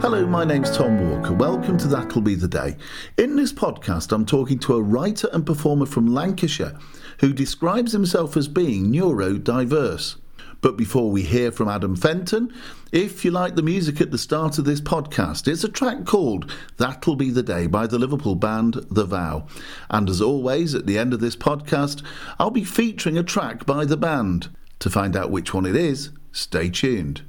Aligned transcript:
Hello, 0.00 0.26
my 0.26 0.44
name's 0.46 0.74
Tom 0.74 1.10
Walker. 1.10 1.34
Welcome 1.34 1.76
to 1.76 1.86
That'll 1.86 2.22
Be 2.22 2.34
the 2.34 2.48
Day. 2.48 2.78
In 3.18 3.36
this 3.36 3.52
podcast, 3.52 4.12
I'm 4.12 4.24
talking 4.24 4.58
to 4.60 4.76
a 4.76 4.82
writer 4.82 5.28
and 5.34 5.44
performer 5.44 5.84
from 5.84 6.14
Lancashire 6.14 6.78
who 7.18 7.34
describes 7.34 7.92
himself 7.92 8.34
as 8.34 8.48
being 8.48 8.90
neurodiverse. 8.90 10.16
But 10.62 10.78
before 10.78 11.10
we 11.10 11.22
hear 11.22 11.52
from 11.52 11.68
Adam 11.68 11.96
Fenton, 11.96 12.50
if 12.92 13.26
you 13.26 13.30
like 13.30 13.56
the 13.56 13.62
music 13.62 14.00
at 14.00 14.10
the 14.10 14.16
start 14.16 14.56
of 14.56 14.64
this 14.64 14.80
podcast, 14.80 15.46
it's 15.46 15.64
a 15.64 15.68
track 15.68 16.06
called 16.06 16.50
That'll 16.78 17.14
Be 17.14 17.30
the 17.30 17.42
Day 17.42 17.66
by 17.66 17.86
the 17.86 17.98
Liverpool 17.98 18.36
band 18.36 18.86
The 18.90 19.04
Vow. 19.04 19.48
And 19.90 20.08
as 20.08 20.22
always, 20.22 20.74
at 20.74 20.86
the 20.86 20.96
end 20.96 21.12
of 21.12 21.20
this 21.20 21.36
podcast, 21.36 22.02
I'll 22.38 22.50
be 22.50 22.64
featuring 22.64 23.18
a 23.18 23.22
track 23.22 23.66
by 23.66 23.84
the 23.84 23.98
band. 23.98 24.48
To 24.78 24.88
find 24.88 25.14
out 25.14 25.30
which 25.30 25.52
one 25.52 25.66
it 25.66 25.76
is, 25.76 26.08
stay 26.32 26.70
tuned. 26.70 27.20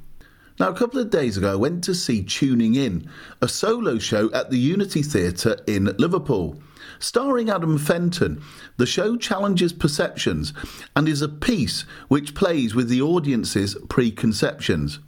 Now, 0.61 0.70
a 0.70 0.75
couple 0.75 0.99
of 0.99 1.09
days 1.09 1.38
ago, 1.38 1.53
I 1.53 1.55
went 1.55 1.83
to 1.85 1.95
see 1.95 2.21
Tuning 2.21 2.75
In, 2.75 3.09
a 3.41 3.47
solo 3.47 3.97
show 3.97 4.31
at 4.31 4.52
the 4.52 4.59
Unity 4.59 5.02
Theatre 5.02 5.57
in 5.65 5.85
Liverpool. 5.97 6.61
Starring 6.99 7.49
Adam 7.49 7.79
Fenton, 7.79 8.43
the 8.77 8.85
show 8.85 9.17
challenges 9.17 9.73
perceptions 9.73 10.53
and 10.95 11.07
is 11.07 11.23
a 11.23 11.27
piece 11.27 11.81
which 12.09 12.35
plays 12.35 12.75
with 12.75 12.89
the 12.89 13.02
audience's 13.02 13.75
preconceptions. 13.89 14.99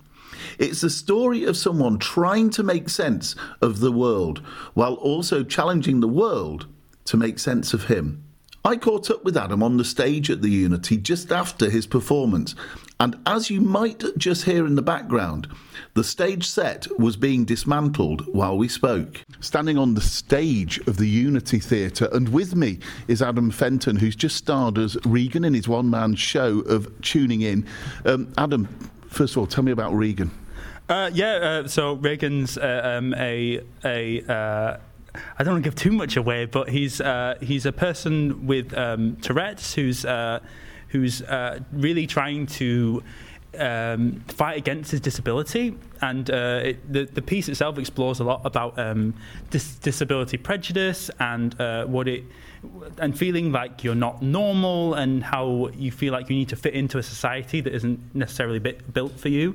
It's 0.58 0.81
the 0.81 0.89
story 0.89 1.44
of 1.44 1.55
someone 1.55 1.99
trying 1.99 2.49
to 2.49 2.63
make 2.63 2.89
sense 2.89 3.35
of 3.61 3.80
the 3.80 3.91
world 3.91 4.39
while 4.73 4.95
also 4.95 5.44
challenging 5.44 5.99
the 5.99 6.08
world 6.08 6.66
to 7.05 7.16
make 7.16 7.38
sense 7.38 7.75
of 7.75 7.85
him. 7.85 8.23
I 8.66 8.77
caught 8.77 9.11
up 9.11 9.25
with 9.25 9.35
Adam 9.35 9.61
on 9.61 9.75
the 9.75 9.83
stage 9.83 10.31
at 10.31 10.41
the 10.41 10.49
Unity 10.49 10.95
just 10.95 11.33
after 11.33 11.70
his 11.70 11.85
performance, 11.85 12.55
and 12.99 13.17
as 13.25 13.49
you 13.49 13.61
might 13.61 14.03
just 14.17 14.45
hear 14.45 14.65
in 14.65 14.75
the 14.75 14.81
background, 14.81 15.47
the 15.94 16.03
stage 16.03 16.47
set 16.47 16.88
was 17.00 17.17
being 17.17 17.45
dismantled 17.45 18.33
while 18.33 18.58
we 18.58 18.67
spoke. 18.67 19.23
Standing 19.39 19.77
on 19.77 19.94
the 19.94 20.02
stage 20.02 20.80
of 20.88 20.97
the 20.97 21.08
Unity 21.08 21.59
Theatre, 21.59 22.09
and 22.11 22.30
with 22.30 22.55
me 22.55 22.80
is 23.08 23.22
Adam 23.22 23.52
Fenton, 23.52 23.97
who's 23.97 24.16
just 24.16 24.35
starred 24.35 24.77
as 24.77 24.97
Regan 25.05 25.44
in 25.44 25.53
his 25.53 25.67
one 25.67 25.89
man 25.89 26.16
show 26.16 26.59
of 26.61 26.89
Tuning 27.02 27.41
In. 27.41 27.67
Um, 28.05 28.33
Adam, 28.38 28.67
first 29.07 29.33
of 29.33 29.39
all, 29.39 29.47
tell 29.47 29.63
me 29.63 29.72
about 29.72 29.94
Regan. 29.94 30.31
Uh, 30.89 31.09
yeah, 31.13 31.35
uh, 31.35 31.67
so 31.67 31.94
Regan's 31.94 32.57
uh, 32.57 32.81
um, 32.83 33.13
a 33.16 33.61
a 33.85 34.22
uh, 34.31 34.78
I 35.38 35.44
don't 35.44 35.53
want 35.53 35.63
to 35.63 35.69
give 35.69 35.75
too 35.75 35.91
much 35.91 36.17
away, 36.17 36.45
but 36.45 36.69
he's 36.69 37.00
uh, 37.00 37.35
he's 37.41 37.66
a 37.66 37.72
person 37.72 38.47
with 38.47 38.73
um, 38.78 39.16
Tourette's 39.17 39.73
who's 39.73 40.05
uh, 40.05 40.39
who's 40.94 41.23
uh, 41.23 41.59
really 41.72 42.05
trying 42.05 42.45
to 42.45 43.03
um, 43.58 44.23
fight 44.27 44.58
against 44.58 44.91
his 44.91 45.00
disability, 45.00 45.75
and 46.02 46.30
uh, 46.30 46.61
it, 46.63 46.94
the 46.94 47.05
the 47.05 47.22
piece 47.22 47.50
itself 47.50 47.77
explores 47.77 48.19
a 48.19 48.23
lot 48.23 48.41
about 48.45 48.77
um, 48.77 49.16
dis- 49.50 49.75
disability 49.75 50.38
prejudice 50.38 51.09
and 51.19 51.59
uh, 51.59 51.85
what 51.85 52.08
it 52.08 52.23
and 53.00 53.17
feeling 53.17 53.52
like 53.52 53.83
you're 53.83 53.95
not 53.95 54.22
normal 54.22 54.94
and 54.94 55.23
how 55.23 55.67
you 55.75 55.91
feel 55.91 56.13
like 56.13 56.30
you 56.30 56.35
need 56.35 56.50
to 56.50 56.55
fit 56.55 56.73
into 56.75 56.97
a 57.00 57.03
society 57.03 57.59
that 57.59 57.73
isn't 57.73 58.16
necessarily 58.16 58.59
bit, 58.59 58.94
built 58.94 59.19
for 59.19 59.30
you. 59.30 59.53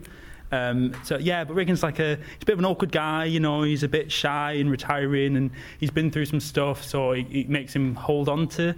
Um, 0.52 0.95
so 1.05 1.17
yeah, 1.17 1.45
but 1.45 1.55
Regan's 1.55 1.83
like 1.83 2.00
a 2.00 2.17
he's 2.17 2.42
a 2.42 2.47
bit 2.47 2.55
of 2.55 2.58
an 2.58 2.64
awkward 2.64 2.91
guy, 2.91 3.25
you 3.25 3.39
know. 3.39 3.62
He's 3.62 3.84
a 3.84 3.89
bit 3.89 4.11
shy 4.11 4.52
and 4.52 4.70
retiring, 4.70 5.36
and 5.36 5.50
he's 5.78 5.92
been 5.92 6.11
through 6.11 6.27
some 6.27 6.41
stuff, 6.41 6.83
so 6.83 7.12
it, 7.12 7.27
it 7.30 7.48
makes 7.48 7.75
him 7.75 7.95
hold 7.95 8.28
on 8.28 8.48
to 8.48 8.75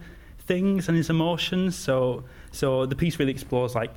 things 0.50 0.88
and 0.88 0.96
his 0.96 1.10
emotions. 1.10 1.76
So 1.76 2.24
so 2.50 2.84
the 2.84 2.96
piece 2.96 3.20
really 3.20 3.30
explores 3.30 3.76
like 3.76 3.92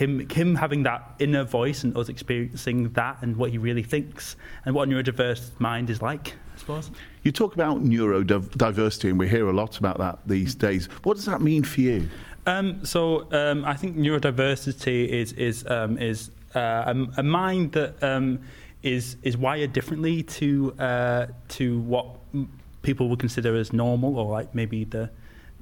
him 0.00 0.26
him 0.30 0.54
having 0.54 0.82
that 0.84 1.02
inner 1.18 1.44
voice 1.44 1.84
and 1.84 1.94
us 1.98 2.08
experiencing 2.08 2.88
that 3.00 3.18
and 3.20 3.36
what 3.36 3.50
he 3.50 3.58
really 3.58 3.82
thinks 3.82 4.36
and 4.64 4.74
what 4.74 4.88
a 4.88 4.90
neurodiverse 4.90 5.42
mind 5.60 5.90
is 5.90 6.00
like. 6.00 6.32
I 6.54 6.58
suppose. 6.58 6.90
You 7.24 7.32
talk 7.32 7.52
about 7.54 7.84
neurodiversity, 7.84 9.10
and 9.10 9.18
we 9.18 9.28
hear 9.28 9.46
a 9.48 9.52
lot 9.52 9.78
about 9.78 9.98
that 9.98 10.20
these 10.26 10.54
days. 10.54 10.86
What 11.02 11.14
does 11.18 11.26
that 11.26 11.42
mean 11.42 11.62
for 11.62 11.82
you? 11.82 12.08
Um, 12.46 12.82
so 12.86 13.30
um, 13.32 13.66
I 13.66 13.74
think 13.74 13.98
neurodiversity 13.98 15.08
is 15.08 15.34
is 15.34 15.66
um, 15.66 15.98
is 15.98 16.30
uh, 16.54 16.94
a, 16.94 17.20
a, 17.20 17.22
mind 17.22 17.72
that 17.72 18.02
um, 18.02 18.40
is 18.82 19.16
is 19.22 19.36
wired 19.36 19.74
differently 19.74 20.22
to 20.38 20.74
uh, 20.78 21.26
to 21.56 21.80
what 21.80 22.06
people 22.80 23.10
would 23.10 23.18
consider 23.18 23.54
as 23.56 23.74
normal, 23.74 24.18
or 24.18 24.32
like 24.32 24.54
maybe 24.54 24.84
the 24.84 25.10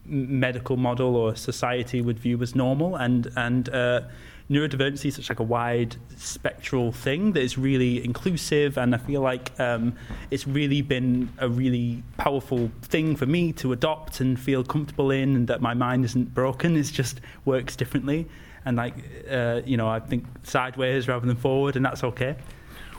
medical 0.09 0.77
model 0.77 1.17
or 1.17 1.37
society 1.37 2.01
would 2.01 2.19
view 2.19 2.41
as 2.43 2.55
normal, 2.55 2.97
and 2.97 3.31
and 3.37 3.69
uh, 3.69 4.03
neurodiversity 4.51 5.07
is 5.07 5.17
such 5.17 5.29
like 5.29 5.41
a 5.41 5.45
wide 5.45 5.97
spectral 6.17 6.93
thing 6.93 7.33
that 7.33 7.43
is 7.43 7.59
really 7.59 8.05
inclusive, 8.05 8.79
and 8.79 8.95
I 8.95 8.99
feel 8.99 9.21
like 9.21 9.59
um, 9.61 9.95
it's 10.31 10.47
really 10.47 10.83
been 10.83 11.31
a 11.39 11.49
really 11.49 12.03
powerful 12.17 12.71
thing 12.83 13.17
for 13.17 13.27
me 13.27 13.53
to 13.55 13.73
adopt 13.73 14.21
and 14.21 14.39
feel 14.39 14.65
comfortable 14.65 15.11
in, 15.11 15.37
and 15.37 15.49
that 15.49 15.61
my 15.61 15.75
mind 15.75 16.05
isn't 16.05 16.35
broken; 16.35 16.77
it 16.77 16.85
just 16.85 17.21
works 17.45 17.77
differently 17.77 18.27
and 18.67 18.77
like 18.77 18.95
uh, 19.31 19.63
you 19.65 19.77
know 19.79 19.89
I 19.89 20.01
think 20.01 20.27
sideways 20.43 21.09
rather 21.09 21.27
than 21.27 21.37
forward, 21.37 21.77
and 21.77 21.85
that's 21.85 22.05
okay. 22.05 22.37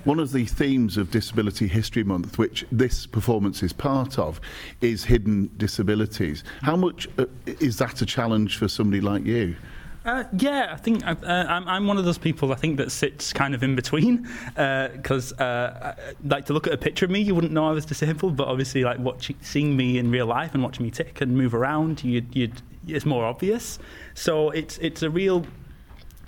One 0.07 0.21
of 0.21 0.31
the 0.31 0.45
themes 0.45 0.95
of 0.95 1.11
Disability 1.11 1.67
History 1.67 2.05
Month, 2.05 2.37
which 2.37 2.65
this 2.71 3.05
performance 3.05 3.61
is 3.61 3.73
part 3.73 4.17
of, 4.17 4.39
is 4.79 5.03
hidden 5.03 5.49
disabilities. 5.57 6.45
How 6.61 6.77
much 6.77 7.09
uh, 7.17 7.25
is 7.45 7.77
that 7.79 8.01
a 8.01 8.05
challenge 8.05 8.55
for 8.55 8.69
somebody 8.69 9.01
like 9.01 9.25
you? 9.25 9.57
Uh, 10.05 10.23
yeah, 10.37 10.69
I 10.71 10.77
think 10.77 11.05
uh, 11.05 11.13
I'm, 11.27 11.67
I'm, 11.67 11.87
one 11.87 11.97
of 11.97 12.05
those 12.05 12.17
people 12.17 12.53
I 12.53 12.55
think 12.55 12.77
that 12.77 12.93
sits 12.93 13.33
kind 13.33 13.53
of 13.53 13.63
in 13.63 13.75
between 13.75 14.25
because 14.55 15.33
uh, 15.33 15.43
uh 15.43 15.95
like 16.23 16.45
to 16.45 16.53
look 16.53 16.67
at 16.67 16.73
a 16.73 16.77
picture 16.77 17.03
of 17.03 17.11
me, 17.11 17.19
you 17.19 17.35
wouldn't 17.35 17.51
know 17.51 17.67
I 17.67 17.73
was 17.73 17.85
disabled, 17.85 18.37
but 18.37 18.47
obviously 18.47 18.85
like 18.85 18.99
watching, 18.99 19.35
seeing 19.41 19.75
me 19.75 19.97
in 19.97 20.09
real 20.09 20.25
life 20.25 20.53
and 20.53 20.63
watching 20.63 20.85
me 20.85 20.91
tic 20.91 21.19
and 21.19 21.35
move 21.35 21.53
around, 21.53 22.05
you'd, 22.05 22.33
you'd 22.33 22.61
it's 22.87 23.05
more 23.05 23.25
obvious. 23.25 23.77
So 24.13 24.51
it's 24.51 24.77
it's 24.77 25.03
a 25.03 25.09
real 25.09 25.45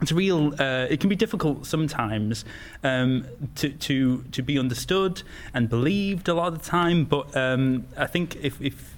it's 0.02 0.12
real. 0.12 0.54
Uh, 0.60 0.88
it 0.90 1.00
can 1.00 1.10
be 1.10 1.16
difficult 1.16 1.66
sometimes 1.66 2.46
um, 2.84 3.26
to 3.56 3.70
to 3.70 4.24
to 4.32 4.42
be 4.42 4.58
understood 4.58 5.24
and 5.54 5.70
believed 5.70 6.30
a 6.30 6.34
lot 6.34 6.54
of 6.54 6.62
the 6.62 6.66
time. 6.66 7.06
But 7.06 7.36
um, 7.36 7.86
I 7.98 8.08
think 8.08 8.38
if 8.38 8.62
if 8.62 8.96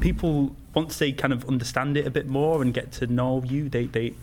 people 0.00 0.54
once 0.74 0.98
they 0.98 1.12
kind 1.12 1.32
of 1.32 1.48
understand 1.48 1.96
it 1.96 2.06
a 2.06 2.10
bit 2.10 2.26
more 2.26 2.62
and 2.62 2.74
get 2.74 2.92
to 2.92 3.06
know 3.06 3.42
you, 3.44 3.68
they 3.68 3.86
they 3.86 4.14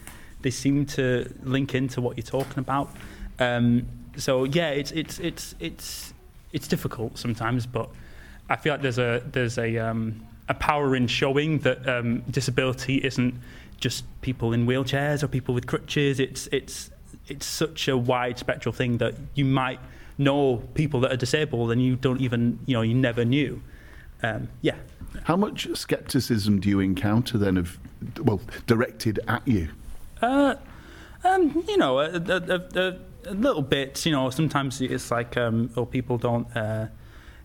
they 0.42 0.52
seem 0.52 0.86
to 0.86 1.34
link 1.44 1.74
into 1.76 2.02
what 2.02 2.18
you're 2.18 2.24
talking 2.24 2.60
about. 2.60 2.92
Um, 3.40 3.88
so 4.18 4.44
yeah, 4.44 4.70
it's 4.70 4.92
it's 4.92 5.20
it's 5.20 5.56
it's 5.60 6.14
it's 6.52 6.68
difficult 6.68 7.18
sometimes, 7.18 7.66
but 7.66 7.90
I 8.50 8.56
feel 8.56 8.74
like 8.74 8.82
there's 8.82 9.00
a 9.00 9.24
there's 9.32 9.58
a 9.58 9.78
um, 9.78 10.26
a 10.48 10.54
power 10.54 10.96
in 10.96 11.08
showing 11.08 11.60
that 11.60 11.88
um, 11.88 12.20
disability 12.30 12.98
isn't 12.98 13.36
just 13.80 14.06
people 14.22 14.54
in 14.54 14.66
wheelchairs 14.66 15.24
or 15.24 15.28
people 15.28 15.54
with 15.54 15.68
crutches. 15.68 16.20
It's 16.20 16.48
it's 16.52 16.92
it's 17.28 17.46
such 17.46 17.88
a 17.88 17.98
wide 17.98 18.38
spectral 18.38 18.74
thing 18.74 18.98
that 18.98 19.16
you 19.36 19.46
might 19.46 19.80
know 20.18 20.58
people 20.74 21.00
that 21.00 21.12
are 21.12 21.18
disabled 21.18 21.72
and 21.72 21.82
you 21.82 21.96
don't 21.96 22.22
even 22.22 22.60
you 22.66 22.76
know 22.76 22.82
you 22.82 22.94
never 22.94 23.26
knew. 23.26 23.62
Um, 24.22 24.50
yeah. 24.62 24.76
How 25.24 25.38
much 25.38 25.68
skepticism 25.76 26.60
do 26.60 26.70
you 26.70 26.80
encounter 26.80 27.38
then 27.38 27.58
of 27.58 27.80
well 28.22 28.42
directed 28.68 29.20
at 29.28 29.48
you? 29.48 29.70
Uh, 30.22 30.56
um, 31.24 31.64
you 31.68 31.78
know, 31.78 32.00
a, 32.00 32.12
a, 32.12 32.62
a, 32.76 33.00
a, 33.26 33.34
little 33.34 33.62
bit. 33.62 34.06
You 34.06 34.12
know, 34.12 34.30
sometimes 34.30 34.82
it's 34.82 35.12
like 35.12 35.38
um, 35.38 35.72
or 35.76 35.86
people 35.86 36.18
don't. 36.18 36.48
Uh, 36.56 36.88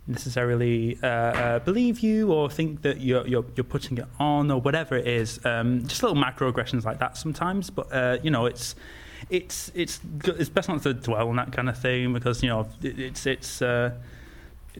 necessarily 0.07 0.99
uh, 1.03 1.07
uh, 1.07 1.59
believe 1.61 2.01
you 2.01 2.33
or 2.33 2.51
think 2.51 2.83
that 2.83 3.01
you're, 3.01 3.27
you're, 3.27 3.45
you're 3.57 3.65
putting 3.65 3.99
it 3.99 4.07
on 4.19 4.51
or 4.51 4.61
whatever 4.61 4.97
it 4.97 5.07
is. 5.07 5.45
Um, 5.45 5.87
just 5.87 6.03
little 6.03 6.21
microaggressions 6.21 6.85
like 6.85 6.99
that 6.99 7.17
sometimes, 7.17 7.71
but 7.71 7.93
uh, 7.93 8.19
you 8.23 8.31
know 8.31 8.47
it's 8.47 8.75
it's 9.31 9.73
it's 9.75 10.01
it's 10.25 10.51
best 10.51 10.69
not 10.69 10.83
to 10.83 10.93
dwell 10.93 11.29
on 11.29 11.37
that 11.37 11.53
kind 11.53 11.69
of 11.69 11.79
thing 11.79 12.13
because 12.13 12.43
you 12.43 12.49
know 12.49 12.69
it, 12.83 12.99
it's 12.99 13.27
it's. 13.27 13.63
Uh, 13.63 13.93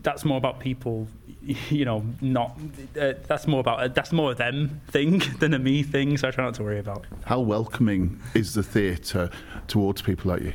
that's 0.03 0.25
more 0.25 0.37
about 0.39 0.59
people, 0.59 1.07
you 1.71 1.85
know, 1.85 2.05
not. 2.21 2.59
Uh, 3.01 3.13
that's 3.29 3.47
more 3.47 3.61
about 3.61 3.95
that's 3.95 4.13
more 4.13 4.33
a 4.33 4.35
them 4.35 4.81
thing 4.89 5.23
than 5.39 5.55
a 5.55 5.59
me 5.59 5.83
thing. 5.83 6.17
So 6.17 6.29
I 6.29 6.31
try 6.31 6.45
not 6.45 6.55
to 6.55 6.63
worry 6.63 6.79
about. 6.79 7.07
How 7.25 7.41
welcoming 7.41 8.21
is 8.35 8.55
the 8.55 8.63
theatre 8.63 9.31
towards 9.69 10.03
people 10.03 10.31
like 10.33 10.43
you? 10.43 10.53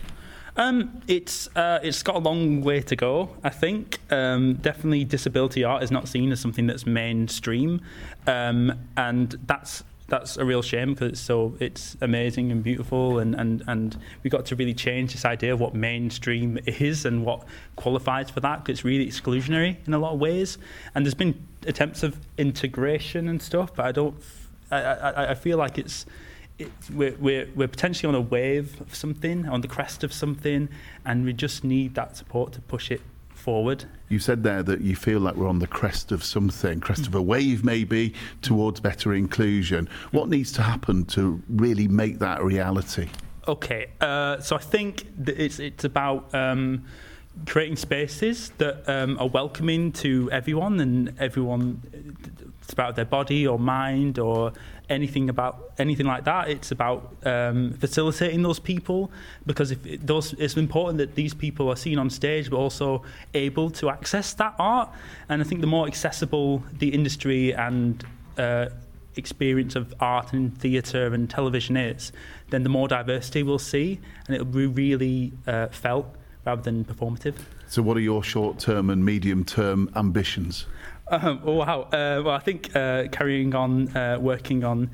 Um, 0.59 1.01
it's 1.07 1.47
uh, 1.55 1.79
it's 1.81 2.03
got 2.03 2.17
a 2.17 2.19
long 2.19 2.61
way 2.61 2.81
to 2.81 2.95
go. 2.97 3.29
I 3.45 3.49
think 3.49 3.99
um, 4.11 4.55
definitely 4.55 5.05
disability 5.05 5.63
art 5.63 5.83
is 5.83 5.89
not 5.89 6.09
seen 6.09 6.33
as 6.33 6.41
something 6.41 6.67
that's 6.67 6.85
mainstream, 6.85 7.79
um, 8.27 8.73
and 8.97 9.39
that's 9.47 9.85
that's 10.09 10.35
a 10.35 10.43
real 10.43 10.61
shame 10.61 10.95
because 10.95 11.11
it's 11.13 11.21
so 11.21 11.55
it's 11.61 11.95
amazing 12.01 12.51
and 12.51 12.61
beautiful 12.61 13.19
and, 13.19 13.35
and, 13.35 13.63
and 13.67 13.95
we 14.23 14.29
got 14.29 14.43
to 14.47 14.55
really 14.55 14.73
change 14.73 15.13
this 15.13 15.23
idea 15.23 15.53
of 15.53 15.59
what 15.59 15.75
mainstream 15.75 16.57
is 16.65 17.05
and 17.05 17.23
what 17.23 17.45
qualifies 17.75 18.27
for 18.31 18.39
that 18.39 18.63
because 18.63 18.79
it's 18.79 18.83
really 18.83 19.05
exclusionary 19.05 19.77
in 19.85 19.93
a 19.93 19.99
lot 19.99 20.13
of 20.13 20.19
ways 20.19 20.57
and 20.95 21.05
there's 21.05 21.13
been 21.13 21.39
attempts 21.67 22.01
of 22.01 22.19
integration 22.39 23.29
and 23.29 23.39
stuff 23.39 23.75
but 23.75 23.85
I 23.85 23.91
don't 23.91 24.15
I, 24.71 24.81
I, 24.81 25.29
I 25.29 25.35
feel 25.35 25.59
like 25.59 25.77
it's 25.77 26.07
we're, 26.93 27.15
we're, 27.19 27.49
we're 27.55 27.67
potentially 27.67 28.07
on 28.07 28.15
a 28.15 28.21
wave 28.21 28.79
of 28.81 28.93
something, 28.93 29.47
on 29.47 29.61
the 29.61 29.67
crest 29.67 30.03
of 30.03 30.11
something, 30.13 30.69
and 31.05 31.25
we 31.25 31.33
just 31.33 31.63
need 31.63 31.95
that 31.95 32.17
support 32.17 32.53
to 32.53 32.61
push 32.61 32.91
it 32.91 33.01
forward. 33.33 33.85
You 34.09 34.19
said 34.19 34.43
there 34.43 34.63
that 34.63 34.81
you 34.81 34.95
feel 34.95 35.19
like 35.19 35.35
we're 35.35 35.47
on 35.47 35.59
the 35.59 35.67
crest 35.67 36.11
of 36.11 36.23
something, 36.23 36.79
crest 36.81 37.07
of 37.07 37.15
a 37.15 37.21
wave 37.21 37.63
maybe, 37.63 38.13
towards 38.41 38.79
better 38.79 39.13
inclusion. 39.13 39.89
What 40.11 40.29
needs 40.29 40.51
to 40.53 40.61
happen 40.61 41.05
to 41.05 41.41
really 41.47 41.87
make 41.87 42.19
that 42.19 42.41
a 42.41 42.43
reality? 42.43 43.09
Okay, 43.47 43.87
uh, 44.01 44.39
so 44.39 44.55
I 44.55 44.59
think 44.59 45.07
that 45.23 45.41
it's 45.41 45.59
it's 45.59 45.83
about 45.83 46.33
um, 46.35 46.85
creating 47.47 47.77
spaces 47.77 48.51
that 48.57 48.87
um, 48.87 49.17
are 49.19 49.27
welcoming 49.27 49.91
to 49.93 50.29
everyone 50.31 50.79
and 50.79 51.13
everyone. 51.19 51.81
It's 52.61 52.73
about 52.73 52.95
their 52.95 53.05
body 53.05 53.47
or 53.47 53.57
mind 53.57 54.19
or 54.19 54.53
anything 54.89 55.29
about 55.29 55.71
anything 55.77 56.05
like 56.05 56.25
that. 56.25 56.49
It's 56.49 56.71
about 56.71 57.13
um, 57.23 57.73
facilitating 57.73 58.41
those 58.41 58.59
people 58.59 59.11
because 59.45 59.71
if 59.71 59.85
it, 59.85 60.05
those, 60.05 60.33
it's 60.33 60.57
important 60.57 60.97
that 60.97 61.15
these 61.15 61.33
people 61.33 61.69
are 61.69 61.75
seen 61.75 61.97
on 61.99 62.09
stage, 62.09 62.49
but 62.49 62.57
also 62.57 63.03
able 63.33 63.69
to 63.71 63.89
access 63.89 64.33
that 64.33 64.55
art. 64.59 64.89
And 65.29 65.41
I 65.41 65.45
think 65.45 65.61
the 65.61 65.67
more 65.67 65.87
accessible 65.87 66.63
the 66.77 66.89
industry 66.89 67.53
and 67.53 68.03
uh, 68.37 68.67
experience 69.15 69.75
of 69.75 69.93
art 69.99 70.33
and 70.33 70.57
theatre 70.57 71.13
and 71.13 71.29
television 71.29 71.77
is, 71.77 72.11
then 72.49 72.63
the 72.63 72.69
more 72.69 72.87
diversity 72.87 73.43
we'll 73.43 73.59
see, 73.59 73.99
and 74.25 74.35
it'll 74.35 74.45
be 74.45 74.65
really 74.65 75.31
uh, 75.47 75.67
felt 75.67 76.07
rather 76.45 76.61
than 76.61 76.83
performative. 76.83 77.35
So, 77.67 77.83
what 77.83 77.97
are 77.97 78.01
your 78.01 78.23
short 78.23 78.57
term 78.57 78.89
and 78.89 79.05
medium 79.05 79.43
term 79.43 79.91
ambitions? 79.95 80.65
Um, 81.09 81.41
oh, 81.43 81.53
wow. 81.53 81.81
Uh, 81.81 82.21
well, 82.23 82.29
I 82.35 82.39
think 82.39 82.75
uh, 82.75 83.07
carrying 83.11 83.55
on 83.55 83.95
uh, 83.95 84.17
working 84.19 84.63
on 84.63 84.89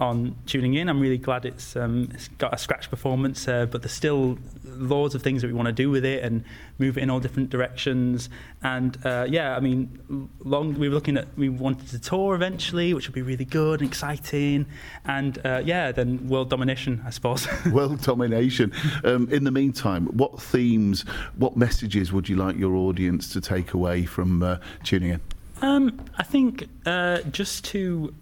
on 0.00 0.34
tuning 0.46 0.74
in. 0.74 0.88
I'm 0.88 1.00
really 1.00 1.18
glad 1.18 1.44
it's 1.44 1.76
um, 1.76 2.08
it's 2.12 2.28
got 2.28 2.52
a 2.52 2.58
scratch 2.58 2.90
performance, 2.90 3.46
uh, 3.46 3.66
but 3.66 3.82
there's 3.82 3.92
still 3.92 4.38
loads 4.64 5.14
of 5.14 5.22
things 5.22 5.40
that 5.42 5.48
we 5.48 5.52
want 5.52 5.66
to 5.66 5.72
do 5.72 5.88
with 5.88 6.04
it 6.04 6.24
and 6.24 6.44
move 6.78 6.98
it 6.98 7.02
in 7.02 7.10
all 7.10 7.20
different 7.20 7.50
directions. 7.50 8.28
And 8.62 8.98
uh, 9.06 9.26
yeah, 9.28 9.56
I 9.56 9.60
mean, 9.60 10.28
long 10.40 10.74
we 10.74 10.88
were 10.88 10.94
looking 10.94 11.16
at 11.16 11.28
we 11.36 11.48
wanted 11.48 11.88
to 11.88 11.98
tour 12.00 12.34
eventually, 12.34 12.92
which 12.92 13.06
would 13.06 13.14
be 13.14 13.22
really 13.22 13.44
good 13.44 13.80
and 13.80 13.88
exciting. 13.88 14.66
And 15.04 15.38
uh, 15.46 15.62
yeah, 15.64 15.92
then 15.92 16.28
world 16.28 16.50
domination, 16.50 17.02
I 17.06 17.10
suppose. 17.10 17.46
world 17.72 18.00
domination. 18.02 18.72
Um, 19.04 19.28
in 19.30 19.44
the 19.44 19.52
meantime, 19.52 20.06
what 20.06 20.40
themes, 20.40 21.02
what 21.36 21.56
messages 21.56 22.12
would 22.12 22.28
you 22.28 22.36
like 22.36 22.56
your 22.56 22.74
audience 22.74 23.32
to 23.32 23.40
take 23.40 23.74
away 23.74 24.04
from 24.04 24.42
uh, 24.42 24.58
tuning 24.82 25.10
in? 25.10 25.20
Um, 25.64 25.98
I 26.18 26.22
think 26.24 26.68
uh, 26.84 27.22
just 27.22 27.64
to 27.66 28.14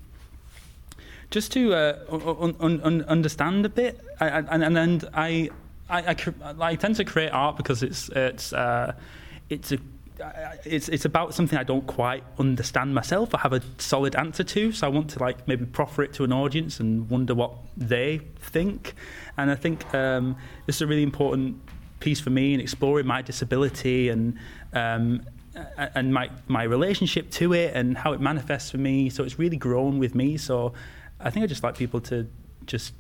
just 1.31 1.51
to 1.53 1.75
uh, 1.75 1.99
un- 2.41 2.55
un- 2.61 2.81
un- 2.85 3.05
understand 3.09 3.67
a 3.67 3.69
bit, 3.69 4.01
I, 4.21 4.29
I, 4.29 4.39
and 4.39 4.79
and 4.79 5.09
I, 5.13 5.51
I, 5.91 6.15
I, 6.61 6.77
tend 6.77 6.97
to 6.97 7.05
create 7.05 7.31
art 7.31 7.57
because 7.57 7.83
it's 7.83 8.09
it's 8.11 8.53
uh, 8.53 8.93
it's 9.51 9.73
a 9.73 9.79
it's 10.65 10.89
it's 10.89 11.05
about 11.05 11.35
something 11.35 11.59
I 11.59 11.65
don't 11.65 11.85
quite 11.89 12.23
understand 12.39 12.95
myself. 12.95 13.35
I 13.35 13.39
have 13.39 13.55
a 13.55 13.63
solid 13.79 14.15
answer 14.15 14.45
to, 14.45 14.71
so 14.71 14.87
I 14.87 14.91
want 14.91 15.11
to 15.11 15.19
like 15.19 15.49
maybe 15.49 15.65
proffer 15.65 16.05
it 16.05 16.13
to 16.15 16.25
an 16.25 16.33
audience 16.33 16.79
and 16.79 17.11
wonder 17.11 17.35
what 17.35 17.55
they 17.77 18.21
think. 18.37 18.95
And 19.37 19.51
I 19.51 19.57
think 19.57 19.93
um, 19.93 20.37
this 20.67 20.77
is 20.77 20.83
a 20.83 20.87
really 20.87 21.03
important 21.03 21.61
piece 21.99 22.21
for 22.21 22.31
me 22.31 22.55
in 22.55 22.61
exploring 22.61 23.07
my 23.07 23.21
disability 23.21 24.11
and 24.11 24.39
um, 24.75 25.23
and 25.95 26.13
my 26.13 26.31
my 26.49 26.63
relationship 26.63 27.31
to 27.31 27.53
it 27.53 27.75
and 27.75 27.97
how 27.97 28.13
it 28.13 28.21
manifests 28.21 28.71
for 28.71 28.79
me. 28.79 29.11
So 29.11 29.25
it's 29.25 29.39
really 29.39 29.57
grown 29.57 29.99
with 29.99 30.15
me. 30.15 30.37
So 30.37 30.73
I 31.21 31.31
think 31.31 31.45
I 31.45 31.47
just 31.47 31.63
like 31.63 31.77
people 31.77 32.01
to 32.03 32.27
just 32.67 32.95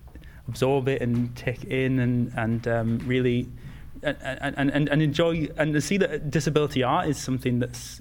absorb 0.48 0.88
it 0.88 1.02
and 1.02 1.34
take 1.36 1.64
in 1.64 1.98
and 1.98 2.32
and 2.36 2.68
um, 2.68 2.98
really 3.06 3.48
and, 4.02 4.70
and, 4.72 4.88
and 4.88 5.02
enjoy 5.02 5.48
and 5.56 5.72
to 5.74 5.80
see 5.80 5.96
that 5.98 6.30
disability 6.30 6.82
art 6.82 7.08
is 7.08 7.16
something 7.16 7.60
that's 7.60 8.00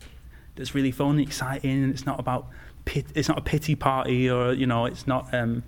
that's 0.56 0.76
really 0.76 0.92
fun, 0.92 1.12
and 1.12 1.22
exciting, 1.22 1.84
and 1.84 1.92
it's 1.94 2.06
not 2.06 2.20
about 2.20 2.48
pit, 2.86 3.06
it's 3.16 3.30
not 3.30 3.38
a 3.38 3.42
pity 3.42 3.76
party 3.76 4.30
or 4.30 4.54
you 4.54 4.66
know 4.66 4.86
it's 4.86 5.08
not 5.08 5.34
um, 5.34 5.64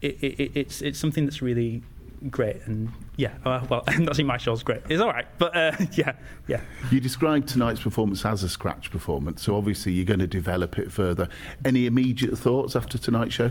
it, 0.00 0.22
it, 0.22 0.52
it's 0.54 0.82
it's 0.82 0.98
something 0.98 1.24
that's 1.24 1.42
really 1.42 1.82
great 2.30 2.56
and 2.66 2.90
yeah 3.16 3.32
uh, 3.44 3.64
well 3.68 3.84
not 3.98 4.16
saying 4.16 4.26
my 4.26 4.36
show's 4.36 4.62
great 4.62 4.82
it's 4.88 5.00
all 5.00 5.08
right 5.08 5.26
but 5.38 5.56
uh, 5.56 5.72
yeah 5.92 6.12
yeah 6.46 6.60
you 6.90 7.00
described 7.00 7.48
tonight's 7.48 7.80
performance 7.80 8.24
as 8.24 8.42
a 8.42 8.48
scratch 8.48 8.90
performance 8.90 9.42
so 9.42 9.56
obviously 9.56 9.92
you're 9.92 10.04
going 10.04 10.18
to 10.18 10.26
develop 10.26 10.78
it 10.78 10.90
further 10.90 11.28
any 11.64 11.86
immediate 11.86 12.36
thoughts 12.36 12.74
after 12.74 12.98
tonight's 12.98 13.34
show 13.34 13.50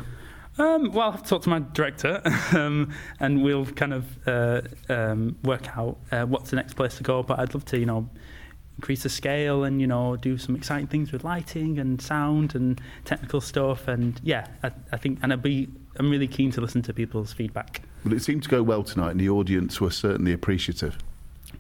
um, 0.60 0.92
well, 0.92 1.06
I'll 1.06 1.12
have 1.12 1.24
to 1.24 1.30
talk 1.30 1.44
to 1.44 1.50
my 1.50 1.60
director, 1.74 2.22
um, 2.56 2.92
and 3.20 3.44
we'll 3.44 3.66
kind 3.68 3.94
of 3.94 4.28
uh, 4.28 4.62
um, 4.90 5.38
work 5.44 5.78
out 5.78 5.98
uh, 6.12 6.26
what's 6.26 6.50
the 6.50 6.56
next 6.56 6.74
place 6.74 6.98
to 6.98 7.04
go. 7.04 7.22
But 7.22 7.40
I'd 7.40 7.54
love 7.54 7.66
to, 7.66 7.80
you 7.80 7.86
know, 7.86 8.10
increase 8.78 9.04
the 9.04 9.10
scale 9.10 9.64
and 9.64 9.82
you 9.82 9.88
know 9.88 10.16
do 10.16 10.38
some 10.38 10.56
exciting 10.56 10.88
things 10.88 11.12
with 11.12 11.24
lighting 11.24 11.80
and 11.80 12.02
sound 12.02 12.56
and 12.56 12.82
technical 13.06 13.42
stuff. 13.42 13.88
And 13.88 14.20
yeah, 14.24 14.48
I, 14.64 14.72
I 14.92 14.98
think, 14.98 15.20
and 15.22 15.32
I'd 15.34 15.42
be, 15.42 15.68
I'm 15.98 16.10
really 16.10 16.28
keen 16.28 16.52
to 16.52 16.62
listen 16.62 16.82
to 16.84 16.94
people's 16.94 17.34
feedback. 17.34 17.84
Well, 18.08 18.16
it 18.16 18.22
seemed 18.22 18.44
to 18.44 18.50
go 18.50 18.64
well 18.64 18.84
tonight, 18.84 19.12
and 19.12 19.20
the 19.20 19.28
audience 19.28 19.82
were 19.82 19.92
certainly 19.92 20.32
appreciative. 20.32 20.98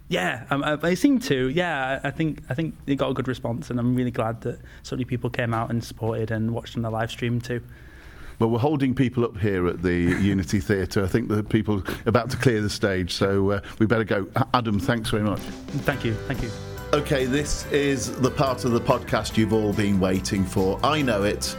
Yeah, 0.07 0.45
um, 0.49 0.63
I, 0.63 0.77
I 0.81 0.93
seem 0.93 1.19
to. 1.19 1.49
Yeah, 1.49 1.99
I 2.05 2.09
think 2.09 2.41
I 2.49 2.53
think 2.53 2.73
they 2.85 2.95
got 2.95 3.09
a 3.09 3.13
good 3.13 3.27
response, 3.27 3.69
and 3.69 3.77
I'm 3.77 3.95
really 3.95 4.11
glad 4.11 4.39
that 4.43 4.61
so 4.81 4.95
many 4.95 5.03
people 5.03 5.29
came 5.29 5.53
out 5.53 5.71
and 5.71 5.83
supported 5.83 6.31
and 6.31 6.53
watched 6.53 6.77
on 6.77 6.83
the 6.83 6.89
live 6.89 7.11
stream 7.11 7.41
too. 7.41 7.61
Well, 8.39 8.49
we're 8.49 8.59
holding 8.59 8.95
people 8.95 9.25
up 9.25 9.37
here 9.37 9.67
at 9.67 9.81
the 9.81 9.91
Unity 10.21 10.61
Theatre. 10.61 11.03
I 11.03 11.07
think 11.07 11.27
the 11.27 11.43
people 11.43 11.83
about 12.05 12.29
to 12.29 12.37
clear 12.37 12.61
the 12.61 12.69
stage, 12.69 13.11
so 13.11 13.51
uh, 13.51 13.61
we 13.79 13.85
better 13.85 14.05
go. 14.05 14.25
Adam, 14.53 14.79
thanks 14.79 15.09
very 15.09 15.23
much. 15.23 15.41
Thank 15.41 16.05
you. 16.05 16.13
Thank 16.13 16.43
you. 16.43 16.51
Okay, 16.93 17.25
this 17.25 17.69
is 17.73 18.15
the 18.21 18.31
part 18.31 18.63
of 18.63 18.71
the 18.71 18.79
podcast 18.79 19.35
you've 19.35 19.51
all 19.51 19.73
been 19.73 19.99
waiting 19.99 20.45
for. 20.45 20.79
I 20.81 21.01
know 21.01 21.23
it. 21.23 21.57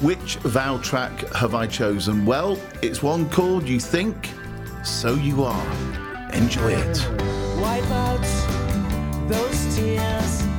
Which 0.00 0.36
vow 0.36 0.78
track 0.78 1.12
have 1.34 1.54
I 1.54 1.66
chosen? 1.66 2.24
Well, 2.24 2.58
it's 2.80 3.02
one 3.02 3.28
called 3.28 3.68
You 3.68 3.78
Think, 3.78 4.30
So 4.82 5.12
You 5.12 5.44
Are. 5.44 5.72
Enjoy 6.32 6.72
it. 6.72 7.06
Wipe 7.60 7.84
out 7.90 9.28
those 9.28 9.76
tears. 9.76 10.49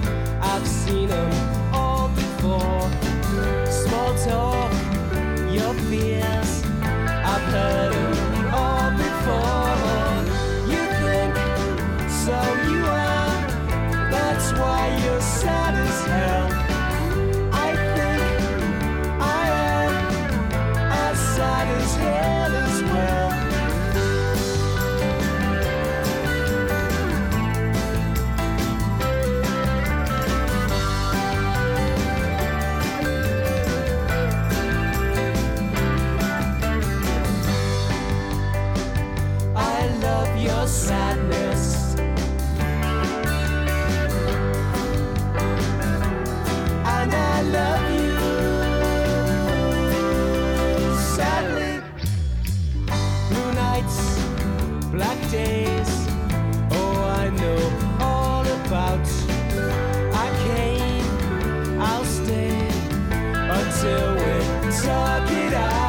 talk 64.80 65.30
it 65.32 65.54
out. 65.54 65.80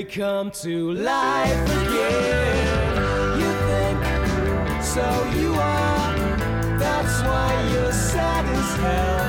they 0.00 0.06
come 0.06 0.50
to 0.50 0.92
life 0.92 1.62
again. 1.82 3.40
You 3.40 3.50
think, 3.68 4.82
so 4.82 5.06
you 5.36 5.52
are. 5.54 6.16
That's 6.78 7.16
why 7.28 7.50
you're 7.70 7.92
sad 7.92 8.46
as 8.46 8.70
hell. 8.84 9.20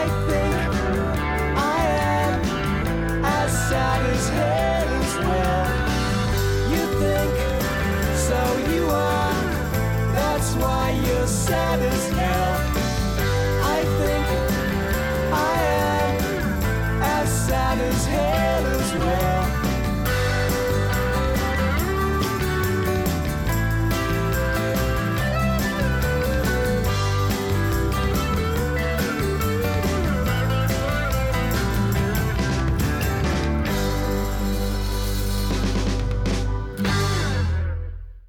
I 0.00 0.04
think 0.28 0.56
I 1.56 1.80
am 2.18 2.40
as 3.24 3.52
sad 3.68 4.00
as 4.14 4.28
hell 4.30 4.88
as 5.02 5.14
well. 5.28 5.64
You 6.72 6.84
think, 7.02 7.32
so 8.28 8.40
you 8.72 8.84
are. 8.88 9.34
That's 10.18 10.54
why 10.54 10.90
you're 11.06 11.28
sad 11.28 11.78
as 11.78 12.08
hell. 12.18 12.54
I 13.76 13.78
think 14.00 14.26
I 15.32 15.54
am 15.94 16.14
as 17.02 17.28
sad 17.46 17.78
as 17.78 18.06
hell 18.06 18.66
as 18.66 18.92
well. 18.94 19.31